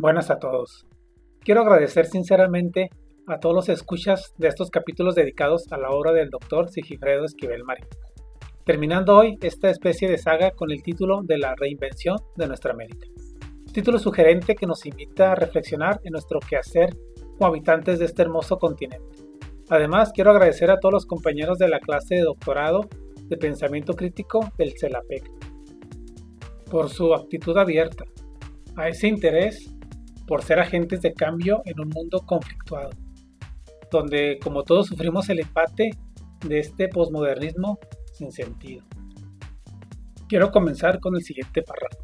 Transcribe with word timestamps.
Buenas 0.00 0.30
a 0.30 0.38
todos. 0.38 0.86
Quiero 1.40 1.60
agradecer 1.60 2.06
sinceramente 2.06 2.88
a 3.26 3.38
todos 3.38 3.54
los 3.54 3.68
escuchas 3.68 4.32
de 4.38 4.48
estos 4.48 4.70
capítulos 4.70 5.14
dedicados 5.14 5.70
a 5.72 5.76
la 5.76 5.90
obra 5.90 6.12
del 6.12 6.30
doctor 6.30 6.70
Sigifredo 6.70 7.26
Esquivel 7.26 7.64
Mari. 7.64 7.82
Terminando 8.64 9.14
hoy 9.14 9.36
esta 9.42 9.68
especie 9.68 10.08
de 10.08 10.16
saga 10.16 10.52
con 10.52 10.70
el 10.70 10.82
título 10.82 11.20
de 11.22 11.36
la 11.36 11.54
reinvención 11.54 12.16
de 12.34 12.48
nuestra 12.48 12.72
América. 12.72 13.08
Título 13.74 13.98
sugerente 13.98 14.54
que 14.54 14.66
nos 14.66 14.86
invita 14.86 15.32
a 15.32 15.34
reflexionar 15.34 16.00
en 16.02 16.12
nuestro 16.12 16.40
quehacer 16.40 16.96
como 17.36 17.48
habitantes 17.48 17.98
de 17.98 18.06
este 18.06 18.22
hermoso 18.22 18.58
continente. 18.58 19.18
Además, 19.68 20.12
quiero 20.14 20.30
agradecer 20.30 20.70
a 20.70 20.80
todos 20.80 20.94
los 20.94 21.04
compañeros 21.04 21.58
de 21.58 21.68
la 21.68 21.78
clase 21.78 22.14
de 22.14 22.22
doctorado 22.22 22.88
de 23.28 23.36
pensamiento 23.36 23.92
crítico 23.92 24.50
del 24.56 24.72
CELAPEC 24.78 25.30
por 26.70 26.88
su 26.88 27.12
actitud 27.12 27.58
abierta 27.58 28.04
a 28.76 28.88
ese 28.88 29.06
interés 29.06 29.76
por 30.30 30.44
ser 30.44 30.60
agentes 30.60 31.02
de 31.02 31.12
cambio 31.12 31.60
en 31.64 31.80
un 31.80 31.88
mundo 31.88 32.24
conflictuado, 32.24 32.90
donde 33.90 34.38
como 34.40 34.62
todos 34.62 34.86
sufrimos 34.86 35.28
el 35.28 35.40
empate 35.40 35.90
de 36.46 36.60
este 36.60 36.86
posmodernismo 36.86 37.80
sin 38.12 38.30
sentido. 38.30 38.84
Quiero 40.28 40.52
comenzar 40.52 41.00
con 41.00 41.16
el 41.16 41.24
siguiente 41.24 41.62
párrafo. 41.62 41.98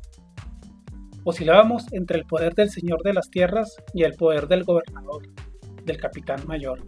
Oscilábamos 1.23 1.85
entre 1.93 2.19
el 2.19 2.27
poder 2.27 2.57
del 2.57 2.69
Señor 2.69 3.05
de 3.05 3.15
las 3.15 3.31
Tierras 3.31 3.77
y 3.95 4.03
el 4.03 4.15
poder 4.15 4.49
del 4.49 4.65
gobernador, 4.65 5.23
del 5.85 5.99
capitán 5.99 6.45
mayor, 6.49 6.83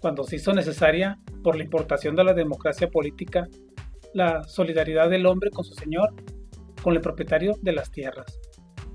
cuando 0.00 0.24
se 0.24 0.34
hizo 0.34 0.52
necesaria, 0.52 1.20
por 1.44 1.54
la 1.54 1.62
importación 1.62 2.16
de 2.16 2.24
la 2.24 2.34
democracia 2.34 2.88
política, 2.88 3.46
la 4.14 4.42
solidaridad 4.42 5.10
del 5.10 5.26
hombre 5.26 5.50
con 5.50 5.64
su 5.64 5.74
Señor, 5.74 6.12
con 6.82 6.96
el 6.96 7.00
propietario 7.00 7.54
de 7.62 7.70
las 7.70 7.92
tierras, 7.92 8.36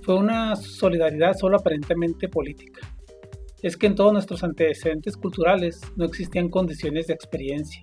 fue 0.04 0.16
una 0.16 0.56
solidaridad 0.56 1.34
solo 1.38 1.58
aparentemente 1.58 2.28
política. 2.28 2.82
Es 3.62 3.78
que 3.78 3.88
en 3.88 3.96
todos 3.96 4.12
nuestros 4.12 4.44
antecedentes 4.44 5.16
culturales 5.16 5.80
no 5.96 6.06
existían 6.06 6.50
condiciones 6.50 7.08
de 7.08 7.14
experiencia, 7.14 7.82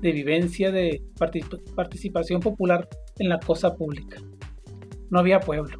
de 0.00 0.12
vivencia, 0.12 0.70
de 0.70 1.02
participación 1.76 2.40
popular 2.40 2.88
en 3.18 3.28
la 3.28 3.38
cosa 3.38 3.74
pública. 3.74 4.18
No 5.10 5.18
había 5.18 5.40
pueblo. 5.40 5.78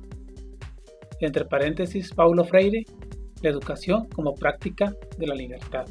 Entre 1.20 1.44
paréntesis, 1.44 2.12
Paulo 2.12 2.44
Freire, 2.44 2.84
la 3.42 3.50
educación 3.50 4.08
como 4.08 4.34
práctica 4.34 4.92
de 5.16 5.26
la 5.26 5.34
libertad. 5.34 5.86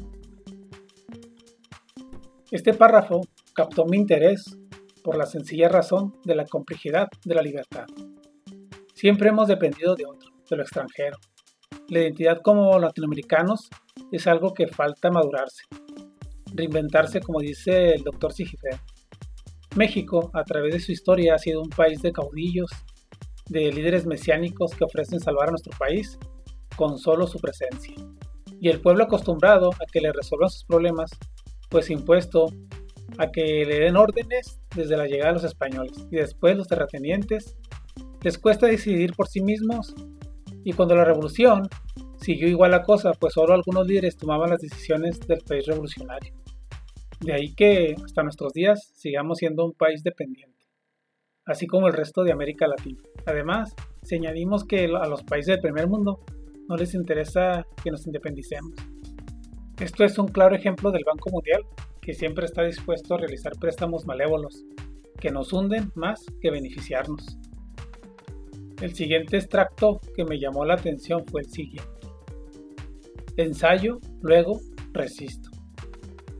Este 2.50 2.74
párrafo 2.74 3.22
captó 3.54 3.84
mi 3.86 3.96
interés 3.96 4.58
por 5.02 5.16
la 5.16 5.26
sencilla 5.26 5.68
razón 5.68 6.14
de 6.24 6.34
la 6.34 6.44
complejidad 6.44 7.08
de 7.24 7.34
la 7.34 7.42
libertad. 7.42 7.86
Siempre 9.00 9.30
hemos 9.30 9.48
dependido 9.48 9.94
de 9.94 10.04
otro, 10.04 10.30
de 10.50 10.56
lo 10.56 10.62
extranjero. 10.62 11.16
La 11.88 12.00
identidad 12.00 12.42
como 12.42 12.78
latinoamericanos 12.78 13.70
es 14.12 14.26
algo 14.26 14.52
que 14.52 14.66
falta 14.66 15.10
madurarse, 15.10 15.62
reinventarse 16.52 17.22
como 17.22 17.40
dice 17.40 17.94
el 17.94 18.02
doctor 18.02 18.34
Sigifredo. 18.34 18.76
México, 19.74 20.30
a 20.34 20.44
través 20.44 20.74
de 20.74 20.80
su 20.80 20.92
historia, 20.92 21.34
ha 21.34 21.38
sido 21.38 21.62
un 21.62 21.70
país 21.70 22.02
de 22.02 22.12
caudillos, 22.12 22.70
de 23.48 23.72
líderes 23.72 24.04
mesiánicos 24.04 24.74
que 24.74 24.84
ofrecen 24.84 25.18
salvar 25.18 25.48
a 25.48 25.52
nuestro 25.52 25.72
país 25.78 26.18
con 26.76 26.98
solo 26.98 27.26
su 27.26 27.38
presencia. 27.38 27.94
Y 28.60 28.68
el 28.68 28.82
pueblo 28.82 29.04
acostumbrado 29.04 29.70
a 29.70 29.86
que 29.90 30.02
le 30.02 30.12
resuelvan 30.12 30.50
sus 30.50 30.66
problemas, 30.66 31.10
pues 31.70 31.88
impuesto 31.88 32.52
a 33.16 33.30
que 33.30 33.64
le 33.64 33.80
den 33.80 33.96
órdenes 33.96 34.60
desde 34.76 34.98
la 34.98 35.06
llegada 35.06 35.30
de 35.30 35.36
los 35.36 35.44
españoles 35.44 36.06
y 36.10 36.16
después 36.16 36.54
los 36.54 36.68
terratenientes 36.68 37.56
les 38.22 38.38
cuesta 38.38 38.66
decidir 38.66 39.14
por 39.14 39.28
sí 39.28 39.40
mismos. 39.40 39.94
Y 40.64 40.72
cuando 40.72 40.94
la 40.94 41.04
revolución 41.04 41.68
siguió 42.20 42.48
igual 42.48 42.72
la 42.72 42.82
cosa, 42.82 43.12
pues 43.12 43.34
solo 43.34 43.54
algunos 43.54 43.86
líderes 43.86 44.16
tomaban 44.16 44.50
las 44.50 44.60
decisiones 44.60 45.20
del 45.20 45.40
país 45.40 45.66
revolucionario. 45.66 46.34
De 47.20 47.32
ahí 47.32 47.54
que 47.54 47.94
hasta 48.04 48.22
nuestros 48.22 48.52
días 48.52 48.92
sigamos 48.94 49.38
siendo 49.38 49.64
un 49.64 49.72
país 49.72 50.02
dependiente, 50.02 50.66
así 51.44 51.66
como 51.66 51.86
el 51.86 51.92
resto 51.94 52.24
de 52.24 52.32
América 52.32 52.66
Latina. 52.66 53.02
Además, 53.26 53.74
si 54.02 54.16
añadimos 54.16 54.64
que 54.64 54.84
a 54.84 55.06
los 55.06 55.22
países 55.22 55.54
del 55.54 55.60
primer 55.60 55.86
mundo 55.86 56.20
no 56.68 56.76
les 56.76 56.94
interesa 56.94 57.66
que 57.82 57.90
nos 57.90 58.06
independicemos. 58.06 58.72
Esto 59.80 60.04
es 60.04 60.18
un 60.18 60.28
claro 60.28 60.54
ejemplo 60.54 60.90
del 60.90 61.04
Banco 61.04 61.30
Mundial, 61.30 61.62
que 62.00 62.14
siempre 62.14 62.46
está 62.46 62.62
dispuesto 62.62 63.14
a 63.14 63.18
realizar 63.18 63.52
préstamos 63.58 64.06
malévolos, 64.06 64.64
que 65.18 65.30
nos 65.30 65.52
hunden 65.52 65.90
más 65.94 66.24
que 66.40 66.50
beneficiarnos. 66.50 67.38
El 68.80 68.94
siguiente 68.94 69.36
extracto 69.36 70.00
que 70.16 70.24
me 70.24 70.38
llamó 70.38 70.64
la 70.64 70.74
atención 70.74 71.24
fue 71.26 71.42
el 71.42 71.50
siguiente. 71.50 71.90
Ensayo, 73.36 74.00
luego 74.22 74.58
resisto. 74.92 75.50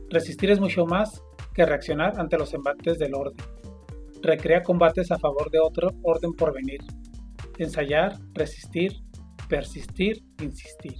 Resistir 0.09 0.49
es 0.49 0.59
mucho 0.59 0.85
más 0.87 1.21
que 1.53 1.65
reaccionar 1.65 2.19
ante 2.19 2.37
los 2.37 2.53
embates 2.55 2.97
del 2.97 3.13
orden. 3.13 3.45
Recrea 4.23 4.63
combates 4.63 5.11
a 5.11 5.19
favor 5.19 5.51
de 5.51 5.59
otro 5.59 5.89
orden 6.01 6.33
por 6.33 6.53
venir. 6.53 6.81
Ensayar, 7.59 8.17
resistir, 8.33 8.93
persistir, 9.47 10.23
insistir. 10.41 10.95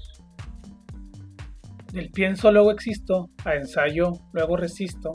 Del 1.91 2.11
pienso 2.11 2.51
luego 2.51 2.71
existo 2.71 3.31
a 3.45 3.55
ensayo 3.55 4.13
luego 4.31 4.57
resisto. 4.57 5.11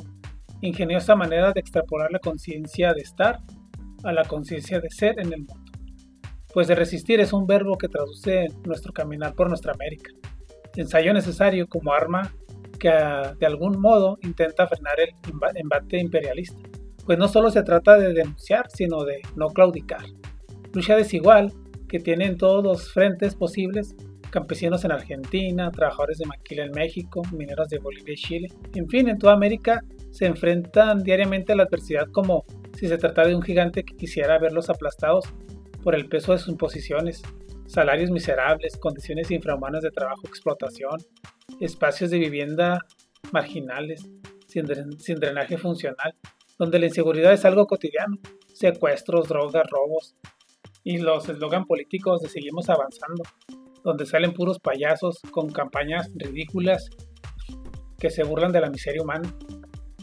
Ingeniosa 0.60 1.14
manera 1.14 1.52
de 1.52 1.60
extrapolar 1.60 2.10
la 2.10 2.18
conciencia 2.18 2.92
de 2.92 3.02
estar 3.02 3.38
a 4.02 4.12
la 4.12 4.24
conciencia 4.24 4.80
de 4.80 4.90
ser 4.90 5.20
en 5.20 5.32
el 5.32 5.44
mundo 5.44 5.65
pues 6.56 6.68
de 6.68 6.74
resistir 6.74 7.20
es 7.20 7.34
un 7.34 7.46
verbo 7.46 7.76
que 7.76 7.86
traduce 7.86 8.48
nuestro 8.64 8.90
caminar 8.90 9.34
por 9.34 9.50
nuestra 9.50 9.74
América. 9.74 10.10
Ensayo 10.74 11.12
necesario 11.12 11.68
como 11.68 11.92
arma 11.92 12.32
que 12.80 12.88
ah, 12.88 13.34
de 13.38 13.44
algún 13.44 13.78
modo 13.78 14.16
intenta 14.22 14.66
frenar 14.66 14.94
el 14.98 15.10
embate 15.54 15.98
imperialista, 15.98 16.58
pues 17.04 17.18
no 17.18 17.28
solo 17.28 17.50
se 17.50 17.62
trata 17.62 17.98
de 17.98 18.14
denunciar, 18.14 18.70
sino 18.70 19.04
de 19.04 19.20
no 19.34 19.48
claudicar. 19.48 20.00
Lucha 20.72 20.96
desigual 20.96 21.52
que 21.90 22.00
tiene 22.00 22.24
en 22.24 22.38
todos 22.38 22.64
los 22.64 22.90
frentes 22.90 23.34
posibles 23.34 23.94
campesinos 24.30 24.82
en 24.86 24.92
Argentina, 24.92 25.70
trabajadores 25.70 26.16
de 26.16 26.24
maquila 26.24 26.64
en 26.64 26.72
México, 26.72 27.20
mineros 27.32 27.68
de 27.68 27.80
Bolivia 27.80 28.14
y 28.14 28.16
Chile. 28.16 28.48
En 28.74 28.88
fin, 28.88 29.10
en 29.10 29.18
toda 29.18 29.34
América 29.34 29.84
se 30.10 30.24
enfrentan 30.24 31.02
diariamente 31.02 31.52
a 31.52 31.56
la 31.56 31.64
adversidad 31.64 32.06
como 32.12 32.46
si 32.78 32.88
se 32.88 32.96
tratara 32.96 33.28
de 33.28 33.34
un 33.34 33.42
gigante 33.42 33.84
que 33.84 33.94
quisiera 33.94 34.38
verlos 34.38 34.70
aplastados 34.70 35.26
por 35.86 35.94
el 35.94 36.08
peso 36.08 36.32
de 36.32 36.38
sus 36.38 36.48
imposiciones, 36.48 37.22
salarios 37.68 38.10
miserables, 38.10 38.76
condiciones 38.76 39.30
infrahumanas 39.30 39.82
de 39.82 39.92
trabajo, 39.92 40.22
explotación, 40.26 40.98
espacios 41.60 42.10
de 42.10 42.18
vivienda 42.18 42.80
marginales, 43.30 44.04
sin, 44.48 44.64
drenaje 44.64 45.56
funcional, 45.56 46.16
donde 46.58 46.80
la 46.80 46.86
inseguridad 46.86 47.32
es 47.32 47.44
algo 47.44 47.68
cotidiano, 47.68 48.18
secuestros, 48.52 49.28
drogas, 49.28 49.64
robos, 49.70 50.16
y 50.82 50.98
los 50.98 51.28
eslogan 51.28 51.66
políticos 51.66 52.20
de 52.20 52.30
seguimos 52.30 52.68
avanzando, 52.68 53.22
donde 53.84 54.06
salen 54.06 54.32
puros 54.32 54.58
payasos 54.58 55.20
con 55.30 55.52
campañas 55.52 56.10
ridículas 56.16 56.90
que 58.00 58.10
se 58.10 58.24
burlan 58.24 58.50
de 58.50 58.60
la 58.60 58.70
miseria 58.70 59.02
humana. 59.02 59.32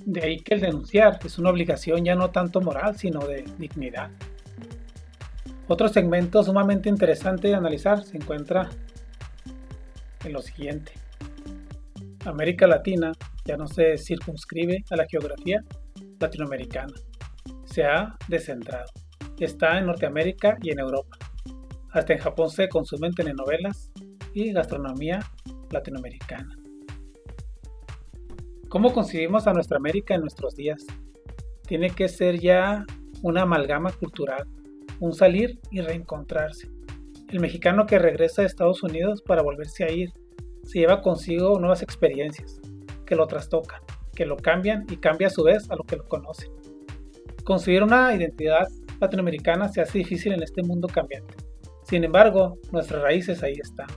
De 0.06 0.22
ahí 0.22 0.38
que 0.38 0.54
el 0.54 0.62
denunciar 0.62 1.20
es 1.26 1.38
una 1.40 1.50
obligación 1.50 2.06
ya 2.06 2.16
no 2.16 2.32
tanto 2.32 2.62
moral, 2.62 2.98
sino 2.98 3.28
de 3.28 3.44
dignidad. 3.58 4.12
Otro 5.68 5.88
segmento 5.88 6.44
sumamente 6.44 6.90
interesante 6.90 7.48
de 7.48 7.56
analizar 7.56 8.04
se 8.04 8.18
encuentra 8.18 8.70
en 10.26 10.34
lo 10.34 10.42
siguiente. 10.42 10.92
América 12.26 12.68
Latina 12.68 13.14
ya 13.46 13.56
no 13.56 13.68
se 13.68 13.98
circunscribe 13.98 14.84
a 14.90 14.98
la 14.98 15.06
geografía 15.08 15.64
latinoamericana. 16.20 16.94
Se 17.66 17.86
ha 17.86 18.18
descentrado. 18.28 18.92
Está 19.40 19.78
en 19.78 19.86
Norteamérica 19.86 20.58
y 20.62 20.72
en 20.72 20.80
Europa. 20.80 21.18
Hasta 21.92 22.14
en 22.14 22.20
Japón 22.20 22.50
se 22.50 22.68
consumen 22.68 23.14
telenovelas 23.14 23.92
y 24.34 24.52
gastronomía 24.52 25.20
latinoamericana. 25.70 26.58
¿Cómo 28.68 28.92
concibimos 28.92 29.48
a 29.48 29.54
nuestra 29.54 29.78
América 29.78 30.16
en 30.16 30.22
nuestros 30.22 30.56
días? 30.56 30.86
Tiene 31.68 31.90
que 31.90 32.10
ser 32.10 32.40
ya 32.40 32.86
una 33.22 33.44
amalgama 33.44 33.92
cultural 33.92 34.48
un 35.04 35.14
salir 35.14 35.60
y 35.70 35.82
reencontrarse. 35.82 36.70
El 37.28 37.42
mexicano 37.42 37.86
que 37.86 38.00
regresa 38.00 38.42
a 38.42 38.46
Estados 38.46 38.84
Unidos 38.84 39.22
para 39.22 39.42
volverse 39.42 39.84
a 39.84 39.92
ir 39.92 40.14
se 40.64 40.80
lleva 40.80 41.02
consigo 41.02 41.60
nuevas 41.60 41.82
experiencias 41.82 42.62
que 43.06 43.18
lo 43.18 43.28
trastocan, 43.28 43.82
que 44.16 44.26
lo 44.26 44.38
cambian 44.38 44.86
y 44.90 44.96
cambia 44.96 45.28
a 45.28 45.30
su 45.30 45.44
vez 45.44 45.70
a 45.70 45.76
lo 45.76 45.84
que 45.84 45.98
lo 45.98 46.08
conoce. 46.08 46.48
Conseguir 47.44 47.84
una 47.84 48.16
identidad 48.16 48.66
latinoamericana 49.02 49.68
se 49.68 49.82
hace 49.82 49.98
difícil 49.98 50.32
en 50.32 50.42
este 50.42 50.64
mundo 50.64 50.88
cambiante. 50.88 51.36
Sin 51.84 52.06
embargo, 52.06 52.58
nuestras 52.72 53.02
raíces 53.02 53.44
ahí 53.44 53.56
están. 53.62 53.88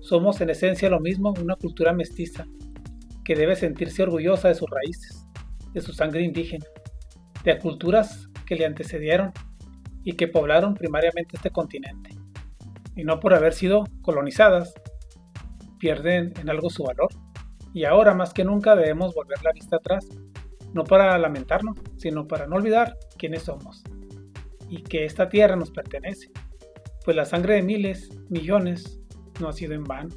Somos 0.00 0.40
en 0.40 0.50
esencia 0.50 0.90
lo 0.90 0.98
mismo 0.98 1.32
una 1.40 1.54
cultura 1.54 1.92
mestiza, 1.92 2.44
que 3.24 3.36
debe 3.36 3.54
sentirse 3.54 4.02
orgullosa 4.02 4.48
de 4.48 4.56
sus 4.56 4.68
raíces, 4.68 5.24
de 5.72 5.80
su 5.80 5.92
sangre 5.92 6.22
indígena, 6.22 6.66
de 7.44 7.56
culturas 7.56 8.28
que 8.46 8.56
le 8.56 8.66
antecedieron 8.66 9.32
y 10.04 10.14
que 10.14 10.28
poblaron 10.28 10.74
primariamente 10.74 11.36
este 11.36 11.50
continente. 11.50 12.10
y 12.96 13.04
no 13.04 13.20
por 13.20 13.32
haber 13.32 13.54
sido 13.54 13.84
colonizadas, 14.02 14.74
pierden 15.78 16.34
en 16.38 16.50
algo 16.50 16.68
su 16.68 16.82
valor. 16.82 17.08
Y 17.72 17.84
ahora 17.84 18.14
más 18.14 18.34
que 18.34 18.44
nunca 18.44 18.76
debemos 18.76 19.14
volver 19.14 19.42
la 19.42 19.52
vista 19.52 19.76
atrás, 19.76 20.06
no 20.74 20.84
para 20.84 21.16
lamentarnos, 21.16 21.78
sino 21.96 22.26
para 22.26 22.46
no 22.46 22.56
olvidar 22.56 22.96
quiénes 23.16 23.44
somos 23.44 23.82
y 24.70 24.82
que 24.82 25.04
esta 25.04 25.28
tierra 25.28 25.56
nos 25.56 25.70
pertenece, 25.70 26.30
pues 27.04 27.16
la 27.16 27.24
sangre 27.24 27.54
de 27.54 27.62
miles, 27.62 28.08
millones, 28.30 29.00
no 29.40 29.48
ha 29.48 29.52
sido 29.52 29.74
en 29.74 29.84
vano. 29.84 30.14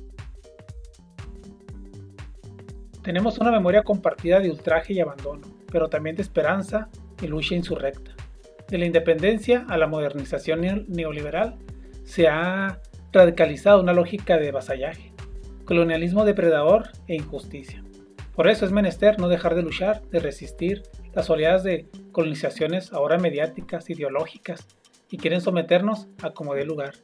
Tenemos 3.02 3.40
una 3.40 3.52
memoria 3.52 3.82
compartida 3.84 4.40
de 4.40 4.52
ultraje 4.52 4.94
y 4.94 5.00
abandono, 5.00 5.48
pero 5.72 5.90
también 5.90 6.16
de 6.16 6.22
esperanza 6.22 6.90
y 7.22 7.28
lucha 7.28 7.56
insurrecta. 7.56 8.13
De 8.74 8.80
la 8.80 8.88
independencia 8.88 9.68
a 9.70 9.78
la 9.78 9.86
modernización 9.86 10.88
neoliberal 10.88 11.60
se 12.06 12.28
ha 12.28 12.80
radicalizado 13.12 13.80
una 13.80 13.94
lógica 13.94 14.40
de 14.40 14.52
vasallaje, 14.52 15.14
colonialismo 15.64 16.26
depredador 16.26 16.90
e 17.08 17.14
injusticia. 17.14 17.84
Por 18.34 18.48
eso 18.48 18.66
es 18.66 18.72
menester 18.72 19.20
no 19.20 19.28
dejar 19.28 19.54
de 19.54 19.62
luchar, 19.62 20.02
de 20.10 20.18
resistir 20.18 20.82
las 21.14 21.30
oleadas 21.30 21.64
de 21.64 21.88
colonizaciones 22.12 22.92
ahora 22.94 23.20
mediáticas, 23.20 23.92
ideológicas, 23.92 24.66
y 25.12 25.18
quieren 25.18 25.42
someternos 25.42 26.08
a 26.24 26.32
como 26.32 26.56
dé 26.56 26.66
lugar. 26.66 26.96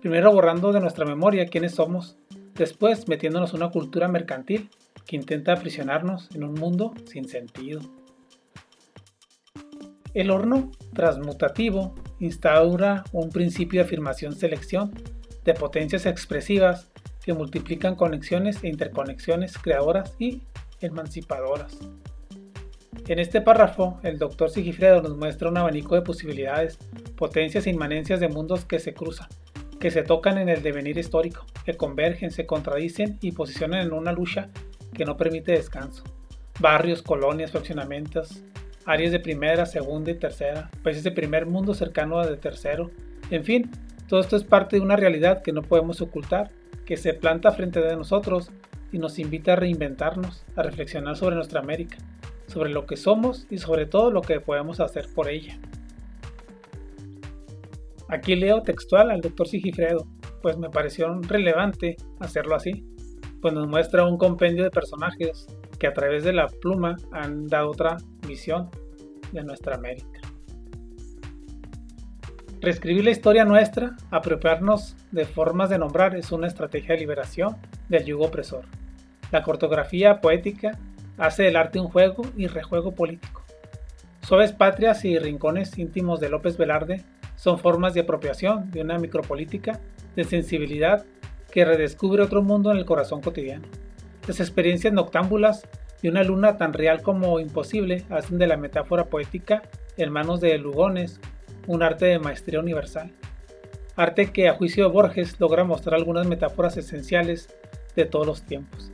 Primero 0.00 0.32
borrando 0.32 0.70
de 0.70 0.78
nuestra 0.78 1.06
memoria 1.06 1.46
quiénes 1.46 1.74
somos, 1.74 2.18
después 2.54 3.08
metiéndonos 3.08 3.52
una 3.52 3.70
cultura 3.70 4.06
mercantil 4.06 4.70
que 5.06 5.16
intenta 5.16 5.54
aprisionarnos 5.54 6.28
en 6.36 6.44
un 6.44 6.54
mundo 6.54 6.94
sin 7.06 7.28
sentido. 7.28 7.80
El 10.12 10.30
horno 10.30 10.72
transmutativo 10.92 11.94
instaura 12.18 13.04
un 13.12 13.30
principio 13.30 13.80
de 13.80 13.86
afirmación-selección 13.86 14.92
de 15.44 15.54
potencias 15.54 16.04
expresivas 16.04 16.90
que 17.24 17.32
multiplican 17.32 17.94
conexiones 17.94 18.64
e 18.64 18.68
interconexiones 18.68 19.56
creadoras 19.56 20.14
y 20.18 20.42
emancipadoras. 20.80 21.78
En 23.06 23.18
este 23.18 23.40
párrafo, 23.40 24.00
el 24.02 24.18
doctor 24.18 24.50
Sigifredo 24.50 25.00
nos 25.00 25.16
muestra 25.16 25.48
un 25.48 25.56
abanico 25.58 25.94
de 25.94 26.02
posibilidades, 26.02 26.78
potencias 27.16 27.66
e 27.66 27.70
inmanencias 27.70 28.20
de 28.20 28.28
mundos 28.28 28.64
que 28.64 28.80
se 28.80 28.94
cruzan, 28.94 29.28
que 29.78 29.90
se 29.90 30.02
tocan 30.02 30.38
en 30.38 30.48
el 30.48 30.62
devenir 30.62 30.98
histórico, 30.98 31.46
que 31.64 31.76
convergen, 31.76 32.30
se 32.30 32.46
contradicen 32.46 33.18
y 33.20 33.32
posicionan 33.32 33.86
en 33.86 33.92
una 33.92 34.12
lucha 34.12 34.50
que 34.92 35.04
no 35.04 35.16
permite 35.16 35.52
descanso. 35.52 36.02
Barrios, 36.58 37.02
colonias, 37.02 37.52
fraccionamientos, 37.52 38.42
áreas 38.90 39.12
de 39.12 39.20
primera, 39.20 39.66
segunda 39.66 40.10
y 40.10 40.14
tercera, 40.14 40.70
países 40.82 41.04
de 41.04 41.12
primer 41.12 41.46
mundo 41.46 41.74
cercano 41.74 42.18
a 42.18 42.26
de 42.26 42.36
tercero, 42.36 42.90
en 43.30 43.44
fin, 43.44 43.70
todo 44.08 44.20
esto 44.20 44.36
es 44.36 44.44
parte 44.44 44.76
de 44.76 44.82
una 44.82 44.96
realidad 44.96 45.42
que 45.42 45.52
no 45.52 45.62
podemos 45.62 46.00
ocultar, 46.00 46.50
que 46.84 46.96
se 46.96 47.14
planta 47.14 47.52
frente 47.52 47.80
de 47.80 47.96
nosotros 47.96 48.50
y 48.90 48.98
nos 48.98 49.18
invita 49.18 49.52
a 49.52 49.56
reinventarnos, 49.56 50.44
a 50.56 50.62
reflexionar 50.62 51.16
sobre 51.16 51.36
nuestra 51.36 51.60
América, 51.60 51.98
sobre 52.46 52.70
lo 52.70 52.86
que 52.86 52.96
somos 52.96 53.46
y 53.50 53.58
sobre 53.58 53.86
todo 53.86 54.10
lo 54.10 54.22
que 54.22 54.40
podemos 54.40 54.80
hacer 54.80 55.06
por 55.14 55.28
ella. 55.28 55.58
Aquí 58.08 58.34
leo 58.34 58.62
textual 58.62 59.12
al 59.12 59.20
doctor 59.20 59.46
Sigifredo, 59.46 60.08
pues 60.42 60.58
me 60.58 60.68
pareció 60.68 61.14
relevante 61.28 61.96
hacerlo 62.18 62.56
así 62.56 62.84
pues 63.40 63.54
nos 63.54 63.68
muestra 63.68 64.04
un 64.04 64.18
compendio 64.18 64.64
de 64.64 64.70
personajes 64.70 65.46
que 65.78 65.86
a 65.86 65.94
través 65.94 66.24
de 66.24 66.32
la 66.32 66.46
pluma 66.46 66.96
han 67.10 67.46
dado 67.46 67.70
otra 67.70 67.96
visión 68.30 68.70
de 69.32 69.42
nuestra 69.42 69.74
América. 69.74 70.20
Reescribir 72.60 73.04
la 73.04 73.10
historia 73.10 73.44
nuestra, 73.44 73.96
apropiarnos 74.10 74.96
de 75.10 75.24
formas 75.24 75.70
de 75.70 75.78
nombrar 75.78 76.14
es 76.14 76.30
una 76.30 76.46
estrategia 76.46 76.94
de 76.94 77.00
liberación 77.00 77.56
del 77.88 78.04
yugo 78.04 78.26
opresor. 78.26 78.66
La 79.32 79.42
cartografía 79.42 80.20
poética 80.20 80.78
hace 81.16 81.44
del 81.44 81.56
arte 81.56 81.80
un 81.80 81.88
juego 81.88 82.22
y 82.36 82.46
rejuego 82.48 82.94
político. 82.94 83.42
Suaves 84.22 84.52
patrias 84.52 85.04
y 85.04 85.18
rincones 85.18 85.78
íntimos 85.78 86.20
de 86.20 86.28
López 86.28 86.56
Velarde 86.56 87.04
son 87.34 87.58
formas 87.58 87.94
de 87.94 88.00
apropiación 88.00 88.70
de 88.70 88.82
una 88.82 88.98
micropolítica 88.98 89.80
de 90.14 90.24
sensibilidad 90.24 91.06
que 91.50 91.64
redescubre 91.64 92.22
otro 92.22 92.42
mundo 92.42 92.70
en 92.70 92.76
el 92.76 92.84
corazón 92.84 93.22
cotidiano. 93.22 93.66
Las 94.28 94.38
experiencias 94.38 94.92
noctámbulas 94.92 95.66
y 96.02 96.08
una 96.08 96.22
luna 96.22 96.56
tan 96.56 96.72
real 96.72 97.02
como 97.02 97.40
imposible 97.40 98.04
hacen 98.10 98.38
de 98.38 98.46
la 98.46 98.56
metáfora 98.56 99.04
poética 99.04 99.62
en 99.96 100.10
manos 100.10 100.40
de 100.40 100.56
Lugones 100.58 101.20
un 101.66 101.82
arte 101.82 102.06
de 102.06 102.18
maestría 102.18 102.60
universal. 102.60 103.10
Arte 103.96 104.32
que 104.32 104.48
a 104.48 104.54
juicio 104.54 104.84
de 104.84 104.90
Borges 104.90 105.38
logra 105.40 105.64
mostrar 105.64 105.94
algunas 105.94 106.26
metáforas 106.26 106.76
esenciales 106.76 107.54
de 107.96 108.06
todos 108.06 108.26
los 108.26 108.42
tiempos. 108.42 108.90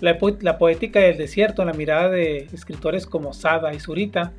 La, 0.00 0.18
la 0.40 0.58
poética 0.58 1.00
del 1.00 1.18
desierto 1.18 1.62
en 1.62 1.68
la 1.68 1.74
mirada 1.74 2.08
de 2.08 2.48
escritores 2.52 3.06
como 3.06 3.32
Sada 3.32 3.72
y 3.74 3.80
Zurita 3.80 4.32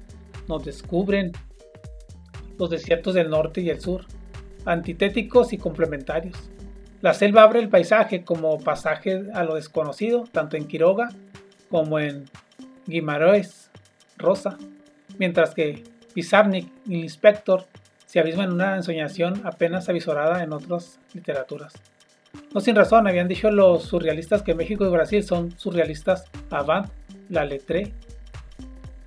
nos 0.47 0.65
descubren 0.65 1.31
los 2.57 2.69
desiertos 2.69 3.13
del 3.13 3.29
norte 3.29 3.61
y 3.61 3.69
el 3.69 3.79
sur, 3.79 4.05
antitéticos 4.65 5.53
y 5.53 5.57
complementarios, 5.57 6.51
la 7.01 7.15
selva 7.15 7.41
abre 7.41 7.59
el 7.59 7.69
paisaje 7.69 8.23
como 8.23 8.59
pasaje 8.59 9.23
a 9.33 9.43
lo 9.43 9.55
desconocido, 9.55 10.25
tanto 10.31 10.55
en 10.55 10.67
Quiroga 10.67 11.09
como 11.71 11.97
en 11.97 12.25
Guimarães 12.85 13.71
Rosa, 14.17 14.59
mientras 15.17 15.55
que 15.55 15.83
Pizarnik 16.13 16.71
y 16.85 16.99
Inspector 16.99 17.65
se 18.05 18.19
abisman 18.19 18.49
en 18.49 18.53
una 18.53 18.75
ensoñación 18.75 19.41
apenas 19.43 19.89
avisorada 19.89 20.43
en 20.43 20.53
otras 20.53 20.99
literaturas. 21.13 21.73
No 22.53 22.61
sin 22.61 22.75
razón 22.75 23.07
habían 23.07 23.27
dicho 23.27 23.49
los 23.49 23.83
surrealistas 23.83 24.43
que 24.43 24.53
México 24.53 24.85
y 24.85 24.89
Brasil 24.89 25.23
son 25.23 25.57
surrealistas 25.57 26.25
avant 26.51 26.91
la 27.29 27.45
lettre. 27.45 27.93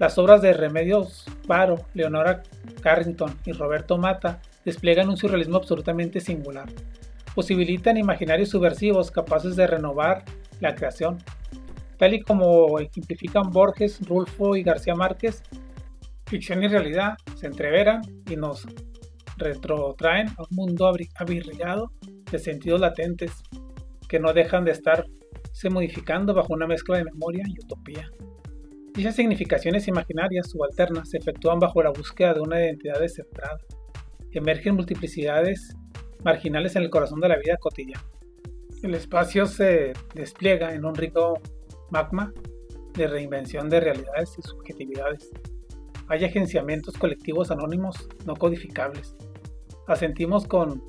Las 0.01 0.19
obras 0.19 0.43
de 0.43 0.53
Remedios 0.53 1.25
Varo, 1.47 1.87
Leonora 1.95 2.43
Carrington 2.83 3.39
y 3.45 3.53
Roberto 3.53 3.99
Mata 3.99 4.41
despliegan 4.65 5.09
un 5.09 5.17
surrealismo 5.17 5.59
absolutamente 5.59 6.21
singular 6.21 6.69
posibilitan 7.35 7.97
imaginarios 7.97 8.51
subversivos 8.51 9.11
capaces 9.11 9.57
de 9.57 9.67
renovar 9.67 10.25
la 10.61 10.75
creación. 10.75 11.19
Tal 11.99 12.15
y 12.15 12.23
como 12.23 12.79
ejemplifican 12.79 13.51
Borges, 13.51 14.01
Rulfo 14.07 14.57
y 14.57 14.63
García 14.63 14.95
Márquez, 14.95 15.43
ficción 16.27 16.63
y 16.63 16.69
realidad 16.69 17.15
se 17.37 17.47
entreveran 17.47 18.03
y 18.29 18.37
nos 18.37 18.67
retrotraen 19.37 20.29
a 20.29 20.43
un 20.43 20.57
mundo 20.57 20.93
avirreado 21.17 21.93
de 22.31 22.39
sentidos 22.39 22.81
latentes 22.81 23.33
que 24.09 24.19
no 24.19 24.33
dejan 24.33 24.65
de 24.65 24.73
estarse 24.73 25.71
modificando 25.71 26.35
bajo 26.35 26.53
una 26.53 26.67
mezcla 26.67 26.99
de 26.99 27.05
memoria 27.05 27.45
y 27.47 27.59
utopía. 27.65 28.11
Dichas 28.95 29.17
significaciones 29.17 29.89
imaginarias 29.89 30.51
subalternas 30.51 31.11
se 31.11 31.19
efectúan 31.19 31.59
bajo 31.59 31.83
la 31.83 31.91
búsqueda 31.91 32.35
de 32.35 32.41
una 32.41 32.61
identidad 32.61 33.01
descentrada. 33.01 33.59
Emergen 34.31 34.77
multiplicidades 34.77 35.77
marginales 36.25 36.77
en 36.77 36.83
el 36.83 36.91
corazón 36.91 37.21
de 37.21 37.29
la 37.29 37.39
vida 37.39 37.57
cotidiana. 37.57 38.05
El 38.83 38.95
espacio 38.95 39.47
se 39.47 39.93
despliega 40.15 40.75
en 40.75 40.85
un 40.85 40.95
rico 40.95 41.41
magma 41.95 42.33
de 42.95 43.07
reinvención 43.07 43.71
de 43.71 43.79
realidades 43.79 44.37
y 44.37 44.43
subjetividades. 44.43 45.31
Hay 46.09 46.25
agenciamientos 46.25 46.99
colectivos 46.99 47.53
anónimos 47.53 48.09
no 48.27 48.35
codificables. 48.35 49.15
Asentimos 49.87 50.47
con 50.47 50.83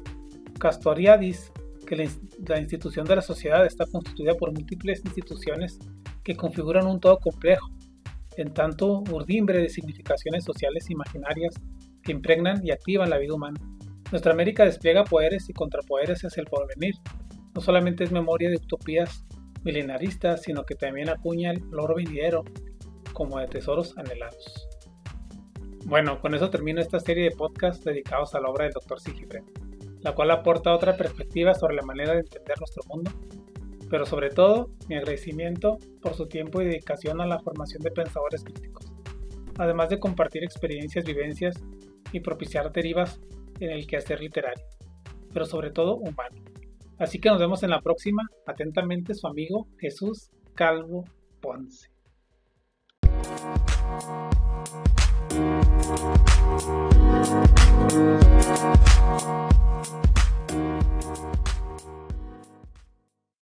Castoriadis 0.60 1.52
que 1.86 2.10
la, 2.48 2.60
institución 2.60 3.06
de 3.06 3.18
la 3.18 3.22
sociedad 3.22 3.64
está 3.66 3.86
constituida 3.86 4.34
por 4.34 4.52
múltiples 4.52 5.04
instituciones 5.06 5.78
que 6.24 6.36
configuran 6.36 6.88
un 6.88 7.00
todo 7.00 7.20
complejo, 7.20 7.70
en 8.38 8.52
tanto 8.52 9.04
urdimbre 9.12 9.60
de 9.60 9.70
significaciones 9.70 10.44
sociales 10.44 10.90
imaginarias 10.90 11.54
que 12.02 12.14
impregnan 12.14 12.66
y 12.66 12.72
activan 12.72 13.12
la 13.12 13.20
vida 13.20 13.36
humana. 13.36 13.60
Nuestra 14.12 14.34
América 14.34 14.66
despliega 14.66 15.04
poderes 15.04 15.50
y 15.50 15.54
contrapoderes 15.54 16.26
hacia 16.26 16.42
el 16.42 16.48
porvenir. 16.48 16.96
No 17.54 17.62
solamente 17.62 18.04
es 18.04 18.12
memoria 18.12 18.50
de 18.50 18.56
utopías 18.56 19.24
milenaristas, 19.66 20.44
sino 20.44 20.64
que 20.64 20.76
también 20.76 21.10
acuña 21.10 21.52
el 21.52 21.62
oro 21.78 21.96
venidero 21.96 22.46
como 23.12 23.40
de 23.40 23.48
tesoros 23.48 23.98
anhelados. 23.98 24.70
Bueno, 25.86 26.20
con 26.20 26.34
eso 26.34 26.50
termino 26.50 26.82
esta 26.82 27.00
serie 27.00 27.26
de 27.26 27.36
podcasts 27.36 27.84
dedicados 27.84 28.34
a 28.34 28.40
la 28.40 28.50
obra 28.50 28.66
del 28.66 28.74
Dr. 28.74 29.00
Sigifredo, 29.00 29.46
la 30.02 30.14
cual 30.16 30.32
aporta 30.32 30.74
otra 30.74 30.96
perspectiva 30.96 31.54
sobre 31.54 31.76
la 31.76 31.84
manera 31.84 32.14
de 32.14 32.22
entender 32.22 32.58
nuestro 32.60 32.84
mundo, 32.88 33.12
pero 33.90 34.06
sobre 34.06 34.30
todo 34.30 34.72
mi 34.88 34.96
agradecimiento 34.96 35.78
por 36.02 36.16
su 36.16 36.28
tiempo 36.28 36.62
y 36.62 36.66
dedicación 36.66 37.22
a 37.22 37.28
la 37.28 37.40
formación 37.40 37.84
de 37.84 37.92
pensadores 37.92 38.44
críticos, 38.44 38.92
además 39.58 39.90
de 39.90 40.00
compartir 40.00 40.44
experiencias, 40.44 41.06
vivencias 41.06 41.56
y 42.12 42.20
propiciar 42.20 42.72
derivas 42.72 43.20
en 43.60 43.70
el 43.70 43.86
quehacer 43.86 44.22
literario, 44.22 44.66
pero 45.34 45.46
sobre 45.46 45.72
todo 45.72 45.98
humano. 45.98 46.45
Así 46.98 47.20
que 47.20 47.30
nos 47.30 47.40
vemos 47.40 47.62
en 47.64 47.70
la 47.70 47.82
próxima. 47.82 48.24
Atentamente 48.46 49.14
su 49.14 49.28
amigo 49.28 49.68
Jesús 49.78 50.32
Calvo 50.54 51.04
Ponce. 51.42 51.90